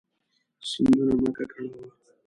[0.69, 1.79] سیندونه مه ککړوه.